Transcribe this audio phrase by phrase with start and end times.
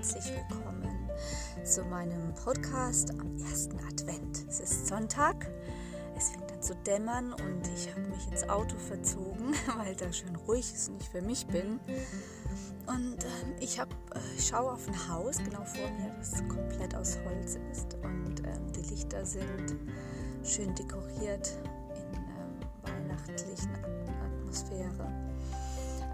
[0.00, 1.10] herzlich willkommen
[1.62, 4.46] zu meinem Podcast am ersten Advent.
[4.48, 5.46] Es ist Sonntag,
[6.16, 10.34] es fängt an zu dämmern und ich habe mich ins Auto verzogen, weil da schön
[10.48, 11.80] ruhig ist und ich für mich bin.
[12.86, 17.18] Und äh, ich, hab, äh, schaue auf ein Haus genau vor mir, das komplett aus
[17.26, 19.76] Holz ist und äh, die Lichter sind
[20.42, 21.58] schön dekoriert
[21.94, 23.74] in ähm, weihnachtlichen
[24.24, 25.29] Atmosphäre.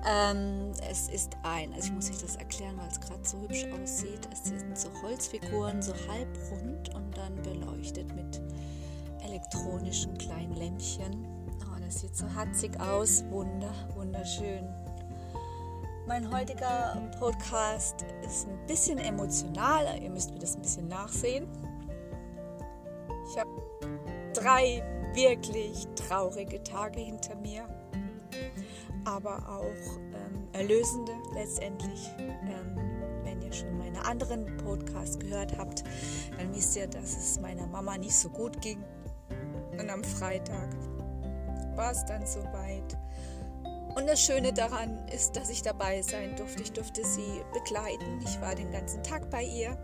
[0.09, 3.67] Ähm, es ist ein, also ich muss euch das erklären, weil es gerade so hübsch
[3.83, 4.29] aussieht.
[4.33, 8.41] Es sind so Holzfiguren, so halbrund und dann beleuchtet mit
[9.25, 11.27] elektronischen kleinen Lämpchen.
[11.65, 13.25] Oh, das sieht so hatzig aus.
[13.31, 14.69] Wunder, wunderschön.
[16.07, 20.01] Mein heutiger Podcast ist ein bisschen emotional.
[20.01, 21.49] Ihr müsst mir das ein bisschen nachsehen.
[23.29, 23.51] Ich habe
[24.35, 27.67] drei wirklich traurige Tage hinter mir
[29.07, 32.11] aber auch ähm, erlösende letztendlich.
[32.19, 32.77] Ähm,
[33.23, 35.85] wenn ihr schon meine anderen Podcasts gehört habt,
[36.37, 38.83] dann wisst ihr, dass es meiner Mama nicht so gut ging.
[39.79, 40.69] Und am Freitag
[41.77, 42.99] war es dann soweit.
[43.95, 46.63] Und das Schöne daran ist, dass ich dabei sein durfte.
[46.63, 48.21] Ich durfte sie begleiten.
[48.25, 49.77] Ich war den ganzen Tag bei ihr.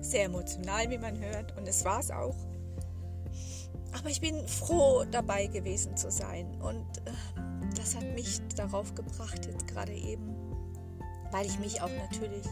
[0.00, 1.56] Sehr emotional, wie man hört.
[1.56, 2.36] Und es war es auch.
[3.98, 6.60] Aber ich bin froh, dabei gewesen zu sein.
[6.60, 7.47] Und äh,
[7.78, 10.34] das hat mich darauf gebracht, jetzt gerade eben,
[11.30, 12.44] weil ich mich auch natürlich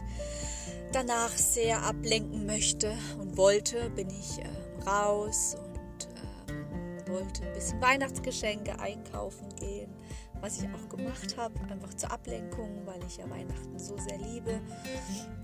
[0.91, 7.81] danach sehr ablenken möchte und wollte, bin ich äh, raus und äh, wollte ein bisschen
[7.81, 9.93] Weihnachtsgeschenke einkaufen gehen,
[10.39, 14.61] was ich auch gemacht habe, einfach zur Ablenkung, weil ich ja Weihnachten so sehr liebe.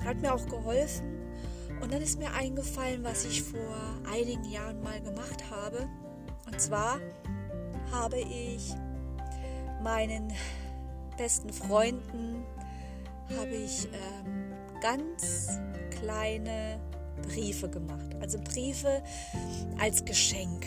[0.03, 1.19] Hat mir auch geholfen.
[1.81, 3.75] Und dann ist mir eingefallen, was ich vor
[4.09, 5.89] einigen Jahren mal gemacht habe.
[6.45, 6.99] Und zwar
[7.91, 8.73] habe ich
[9.83, 10.33] meinen
[11.17, 12.43] besten Freunden
[13.37, 15.59] habe ich ähm, ganz
[15.91, 16.79] kleine
[17.21, 18.15] Briefe gemacht.
[18.21, 19.03] Also Briefe
[19.79, 20.65] als Geschenk.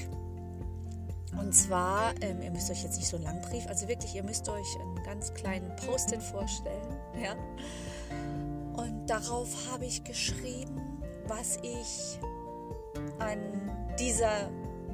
[1.39, 4.23] Und zwar, ähm, ihr müsst euch jetzt nicht so einen langen Brief, also wirklich, ihr
[4.23, 6.97] müsst euch einen ganz kleinen Post-it vorstellen.
[7.23, 7.35] Ja?
[8.77, 12.19] Und darauf habe ich geschrieben, was ich
[13.19, 13.39] an
[13.99, 14.51] dieser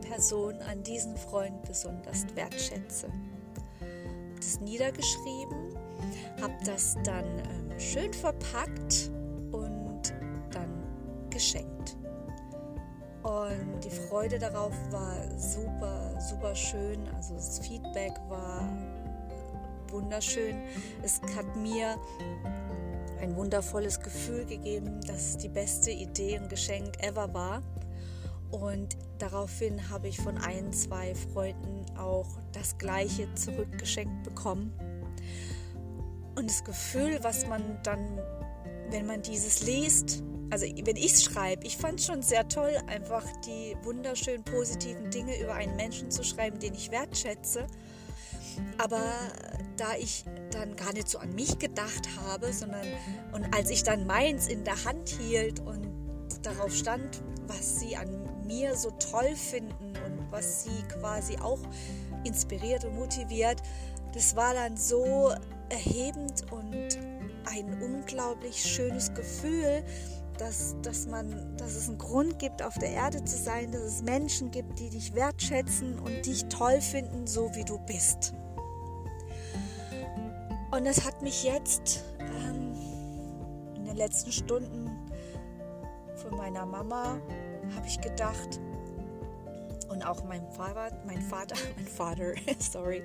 [0.08, 3.08] Person, an diesem Freund besonders wertschätze
[4.42, 5.76] das niedergeschrieben,
[6.40, 9.10] habe das dann ähm, schön verpackt
[9.52, 10.14] und
[10.50, 10.82] dann
[11.30, 11.96] geschenkt.
[13.22, 17.08] Und die Freude darauf war super, super schön.
[17.14, 18.68] Also das Feedback war
[19.88, 20.56] wunderschön.
[21.02, 21.96] Es hat mir
[23.20, 27.62] ein wundervolles Gefühl gegeben, dass es die beste Idee und Geschenk ever war.
[28.52, 34.72] Und daraufhin habe ich von ein, zwei Freunden auch das gleiche zurückgeschenkt bekommen.
[36.36, 38.20] Und das Gefühl, was man dann,
[38.90, 42.76] wenn man dieses liest, also wenn ich es schreibe, ich fand es schon sehr toll,
[42.86, 47.66] einfach die wunderschönen positiven Dinge über einen Menschen zu schreiben, den ich wertschätze.
[48.76, 49.02] Aber
[49.78, 52.86] da ich dann gar nicht so an mich gedacht habe, sondern
[53.32, 55.88] und als ich dann meins in der Hand hielt und
[56.42, 61.60] darauf stand, was sie an mir so toll finden und was sie quasi auch
[62.24, 63.62] inspiriert und motiviert,
[64.14, 65.32] das war dann so
[65.68, 66.98] erhebend und
[67.46, 69.82] ein unglaublich schönes Gefühl,
[70.38, 74.02] dass, dass, man, dass es einen Grund gibt, auf der Erde zu sein, dass es
[74.02, 78.34] Menschen gibt, die dich wertschätzen und dich toll finden, so wie du bist.
[80.70, 82.74] Und das hat mich jetzt ähm,
[83.76, 84.90] in den letzten Stunden
[86.16, 87.20] von meiner Mama
[87.74, 88.60] habe ich gedacht,
[89.92, 93.02] und auch mein Vater, mein Vater, mein Vater, sorry,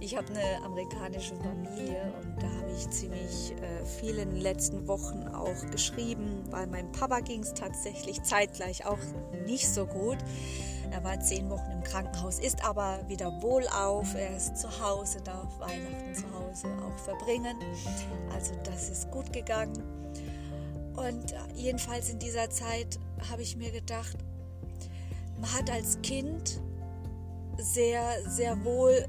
[0.00, 4.86] ich habe eine amerikanische Familie und da habe ich ziemlich äh, viele in den letzten
[4.86, 8.98] Wochen auch geschrieben, weil meinem Papa ging es tatsächlich zeitgleich auch
[9.46, 10.18] nicht so gut.
[10.92, 14.14] Er war zehn Wochen im Krankenhaus, ist aber wieder wohlauf.
[14.14, 17.56] Er ist zu Hause, darf Weihnachten zu Hause auch verbringen.
[18.34, 19.99] Also das ist gut gegangen.
[21.00, 22.98] Und jedenfalls in dieser Zeit
[23.30, 24.18] habe ich mir gedacht,
[25.40, 26.60] man hat als Kind
[27.56, 29.06] sehr, sehr wohl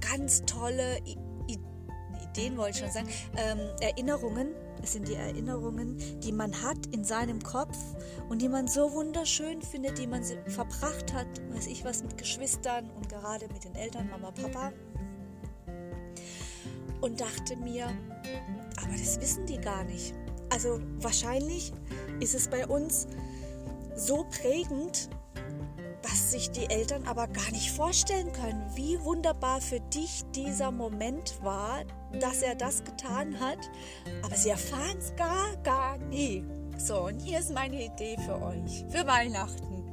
[0.00, 4.48] ganz tolle Ideen, wollte ich schon sagen, ähm, Erinnerungen.
[4.82, 7.78] Es sind die Erinnerungen, die man hat in seinem Kopf
[8.28, 12.90] und die man so wunderschön findet, die man verbracht hat, weiß ich was, mit Geschwistern
[12.90, 14.72] und gerade mit den Eltern, Mama, Papa.
[17.00, 17.86] Und dachte mir,
[18.82, 20.14] aber das wissen die gar nicht.
[20.50, 21.72] Also wahrscheinlich
[22.20, 23.06] ist es bei uns
[23.96, 25.08] so prägend,
[26.02, 31.38] dass sich die Eltern aber gar nicht vorstellen können, wie wunderbar für dich dieser Moment
[31.42, 31.84] war,
[32.18, 33.58] dass er das getan hat,
[34.22, 36.44] aber sie erfahren es gar, gar nie.
[36.78, 39.84] So, und hier ist meine Idee für euch, für Weihnachten.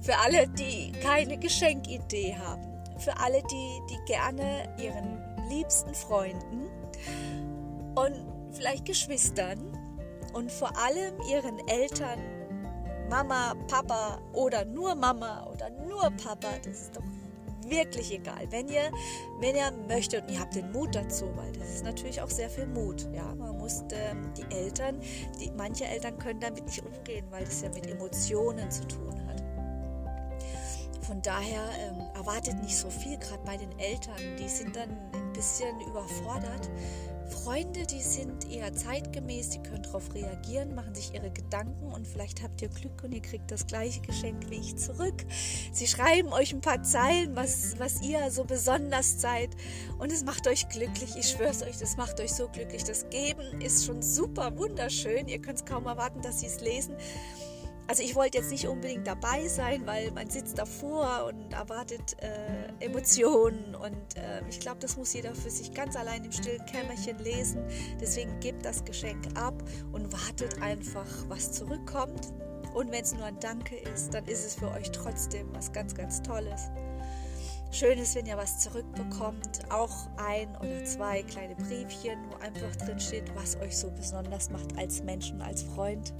[0.00, 2.62] Für alle, die keine Geschenkidee haben.
[2.98, 6.68] Für alle, die, die gerne ihren liebsten Freunden
[7.94, 8.14] und
[8.52, 9.75] vielleicht Geschwistern
[10.36, 12.20] und vor allem ihren Eltern
[13.08, 17.02] Mama, Papa oder nur Mama oder nur Papa, das ist doch
[17.66, 18.46] wirklich egal.
[18.50, 18.92] Wenn ihr,
[19.40, 22.50] wenn ihr möchtet und ihr habt den Mut dazu, weil das ist natürlich auch sehr
[22.50, 23.08] viel Mut.
[23.14, 25.00] Ja, man muss ähm, die Eltern,
[25.40, 29.42] die, manche Eltern können damit nicht umgehen, weil das ja mit Emotionen zu tun hat.
[31.06, 34.36] Von daher ähm, erwartet nicht so viel, gerade bei den Eltern.
[34.38, 36.68] Die sind dann ein bisschen überfordert
[37.26, 42.42] Freunde, die sind eher zeitgemäß, die können darauf reagieren, machen sich ihre Gedanken und vielleicht
[42.42, 45.24] habt ihr Glück und ihr kriegt das gleiche Geschenk wie ich zurück.
[45.72, 49.50] Sie schreiben euch ein paar Zeilen, was, was ihr so besonders seid
[49.98, 51.16] und es macht euch glücklich.
[51.16, 52.84] Ich schwöre es euch, das macht euch so glücklich.
[52.84, 55.28] Das Geben ist schon super wunderschön.
[55.28, 56.96] Ihr könnt es kaum erwarten, dass sie es lesen.
[57.88, 62.84] Also ich wollte jetzt nicht unbedingt dabei sein, weil man sitzt davor und erwartet äh,
[62.84, 67.18] Emotionen und äh, ich glaube, das muss jeder für sich ganz allein im stillen Kämmerchen
[67.18, 67.64] lesen.
[68.00, 69.54] Deswegen gebt das Geschenk ab
[69.92, 72.32] und wartet einfach, was zurückkommt.
[72.74, 75.94] Und wenn es nur ein Danke ist, dann ist es für euch trotzdem was ganz,
[75.94, 76.68] ganz Tolles.
[77.70, 82.98] Schön ist, wenn ihr was zurückbekommt, auch ein oder zwei kleine Briefchen, wo einfach drin
[82.98, 86.12] steht, was euch so besonders macht als Menschen, als Freund.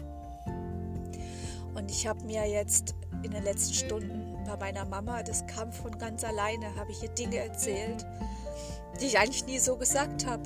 [1.76, 5.96] Und ich habe mir jetzt in den letzten Stunden bei meiner Mama, das kam von
[5.98, 8.06] ganz alleine, habe ich ihr Dinge erzählt,
[9.00, 10.42] die ich eigentlich nie so gesagt habe.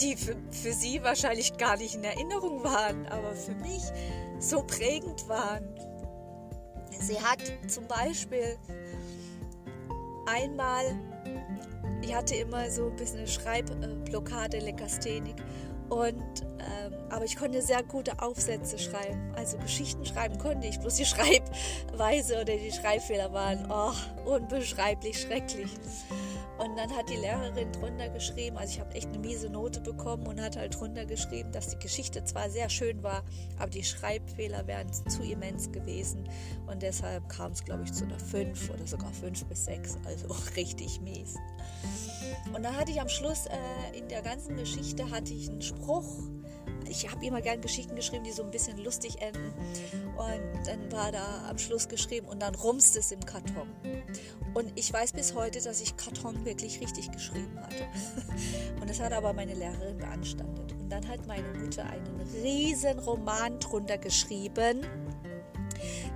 [0.00, 3.82] Die für, für sie wahrscheinlich gar nicht in Erinnerung waren, aber für mich
[4.38, 5.64] so prägend waren.
[7.00, 8.56] Sie hat zum Beispiel
[10.26, 10.84] einmal,
[12.00, 15.36] ich hatte immer so ein bisschen eine Schreibblockade, Lekasthenik.
[15.90, 19.32] Und ähm, aber ich konnte sehr gute Aufsätze schreiben.
[19.36, 23.92] Also Geschichten schreiben konnte ich, bloß die Schreibweise oder die Schreibfehler waren oh,
[24.24, 25.70] unbeschreiblich schrecklich.
[26.60, 30.26] Und dann hat die Lehrerin drunter geschrieben, also ich habe echt eine miese Note bekommen
[30.26, 33.24] und hat halt drunter geschrieben, dass die Geschichte zwar sehr schön war,
[33.58, 36.28] aber die Schreibfehler wären zu immens gewesen.
[36.66, 40.26] Und deshalb kam es, glaube ich, zu einer 5 oder sogar 5 bis 6, also
[40.56, 41.36] richtig mies.
[42.54, 46.18] Und dann hatte ich am Schluss äh, in der ganzen Geschichte hatte ich einen Spruch,
[46.88, 49.52] ich habe immer gerne Geschichten geschrieben, die so ein bisschen lustig enden.
[50.16, 53.68] Und dann war da am Schluss geschrieben und dann rumst es im Karton.
[54.54, 57.86] Und ich weiß bis heute, dass ich Karton wirklich richtig geschrieben hatte.
[58.80, 60.72] Und das hat aber meine Lehrerin beanstandet.
[60.72, 64.84] Und dann hat meine Mutter einen riesen Roman drunter geschrieben,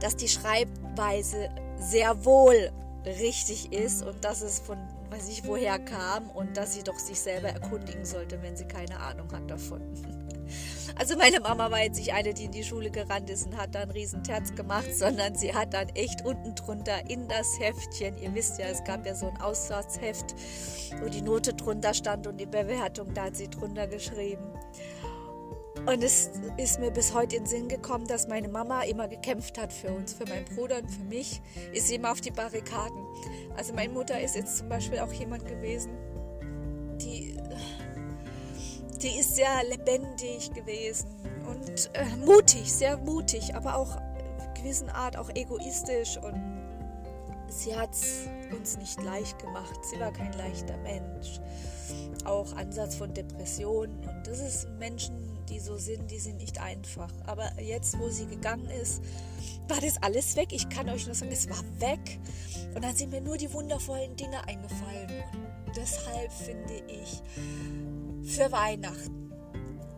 [0.00, 2.72] dass die Schreibweise sehr wohl
[3.06, 4.78] richtig ist und dass es von
[5.10, 8.98] weiß ich woher kam und dass sie doch sich selber erkundigen sollte, wenn sie keine
[8.98, 9.80] Ahnung hat davon.
[10.96, 13.74] Also meine Mama war jetzt nicht eine, die in die Schule gerannt ist und hat
[13.74, 18.16] da einen riesen Terz gemacht, sondern sie hat dann echt unten drunter in das Heftchen,
[18.18, 20.34] ihr wisst ja, es gab ja so ein Aussatzheft,
[21.02, 24.54] wo die Note drunter stand und die Bewertung, da hat sie drunter geschrieben.
[25.86, 29.60] Und es ist mir bis heute in den Sinn gekommen, dass meine Mama immer gekämpft
[29.60, 31.42] hat für uns, für meinen Bruder und für mich,
[31.72, 33.04] ist sie immer auf die Barrikaden.
[33.56, 35.90] Also meine Mutter ist jetzt zum Beispiel auch jemand gewesen,
[39.04, 41.06] die ist sehr lebendig gewesen
[41.46, 43.98] und äh, mutig, sehr mutig, aber auch
[44.54, 46.42] gewissen Art auch egoistisch und
[47.48, 49.78] sie hat es uns nicht leicht gemacht.
[49.90, 51.38] Sie war kein leichter Mensch.
[52.24, 55.14] Auch Ansatz von Depressionen und das ist Menschen,
[55.50, 57.12] die so sind, die sind nicht einfach.
[57.26, 59.02] Aber jetzt, wo sie gegangen ist,
[59.68, 60.48] war das alles weg.
[60.52, 62.18] Ich kann euch nur sagen, es war weg.
[62.74, 65.10] Und dann sind mir nur die wundervollen Dinge eingefallen.
[65.66, 67.22] Und deshalb finde ich,
[68.24, 69.32] für Weihnachten.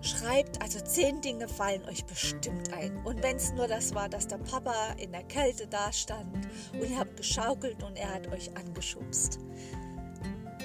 [0.02, 2.96] Schreibt, also zehn Dinge fallen euch bestimmt ein.
[3.04, 6.88] Und wenn es nur das war, dass der Papa in der Kälte da stand und
[6.88, 9.40] ihr habt geschaukelt und er hat euch angeschubst.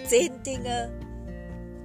[0.08, 0.92] Zehn Dinge,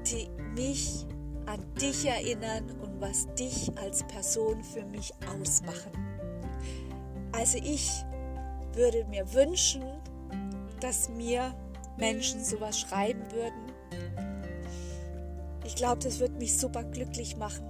[0.07, 1.07] die mich
[1.47, 5.93] an dich erinnern und was dich als Person für mich ausmachen.
[7.33, 7.91] Also ich
[8.73, 9.83] würde mir wünschen,
[10.81, 11.55] dass mir
[11.97, 13.67] Menschen sowas schreiben würden
[15.67, 17.65] ich glaube, das wird mich super glücklich machen,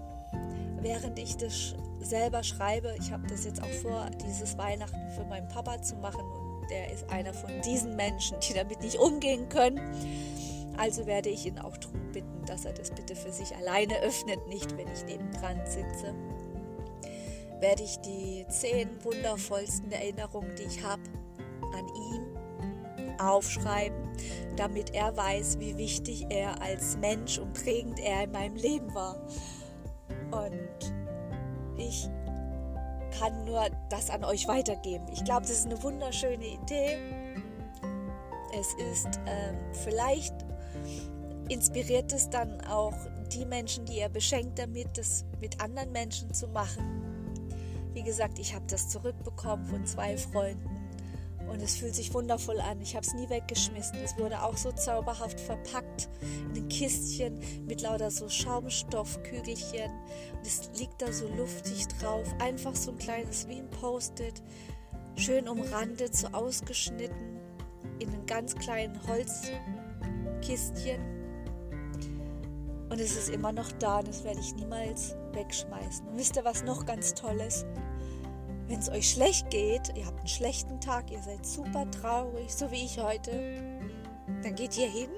[0.83, 2.95] während ich das selber schreibe.
[3.01, 6.93] Ich habe das jetzt auch vor, dieses Weihnachten für meinen Papa zu machen und der
[6.93, 9.81] ist einer von diesen Menschen, die damit nicht umgehen können.
[10.77, 14.47] Also werde ich ihn auch darum bitten, dass er das bitte für sich alleine öffnet,
[14.47, 16.15] nicht wenn ich nebendran sitze.
[17.61, 21.03] werde ich die zehn wundervollsten Erinnerungen, die ich habe,
[21.73, 22.36] an ihm
[23.21, 24.09] aufschreiben,
[24.57, 29.17] damit er weiß, wie wichtig er als Mensch und prägend er in meinem Leben war.
[30.31, 30.95] Und
[31.77, 32.09] ich
[33.19, 35.07] kann nur das an euch weitergeben.
[35.13, 36.99] Ich glaube, das ist eine wunderschöne Idee.
[38.59, 40.35] Es ist ähm, vielleicht
[41.49, 42.95] inspiriert es dann auch
[43.33, 47.03] die Menschen, die ihr beschenkt damit, das mit anderen Menschen zu machen.
[47.93, 50.76] Wie gesagt, ich habe das zurückbekommen von zwei Freunden
[51.49, 52.81] und es fühlt sich wundervoll an.
[52.81, 53.99] Ich habe es nie weggeschmissen.
[54.05, 56.09] Es wurde auch so zauberhaft verpackt
[56.55, 59.91] in ein Kistchen mit lauter so Schaumstoffkügelchen.
[60.37, 62.27] Und es liegt da so luftig drauf.
[62.41, 64.43] Einfach so ein kleines wie ein Post-it.
[65.17, 67.41] Schön umrandet, so ausgeschnitten
[67.99, 71.01] in einem ganz kleinen Holzkistchen.
[72.89, 76.07] Und es ist immer noch da und das werde ich niemals wegschmeißen.
[76.07, 77.67] Und wisst ihr, was noch ganz toll ist?
[78.69, 82.71] Wenn es euch schlecht geht, ihr habt einen schlechten Tag, ihr seid super traurig, so
[82.73, 83.31] wie ich heute,
[84.43, 85.09] dann geht ihr hin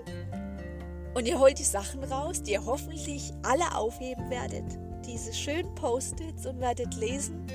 [1.14, 4.64] und ihr holt die Sachen raus, die ihr hoffentlich alle aufheben werdet.
[5.06, 7.46] Diese schönen Post-its und werdet lesen,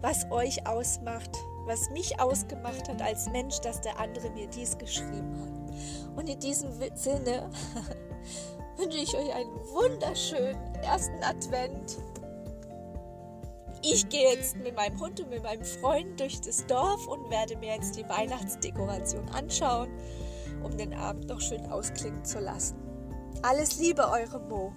[0.00, 1.30] was euch ausmacht,
[1.66, 6.16] was mich ausgemacht hat als Mensch, dass der andere mir dies geschrieben hat.
[6.16, 7.48] Und in diesem Sinne
[8.76, 11.98] wünsche ich euch einen wunderschönen ersten Advent.
[13.84, 17.56] Ich gehe jetzt mit meinem Hund und mit meinem Freund durch das Dorf und werde
[17.56, 19.88] mir jetzt die Weihnachtsdekoration anschauen,
[20.62, 22.76] um den Abend noch schön ausklingen zu lassen.
[23.42, 24.72] Alles Liebe, eure Mo.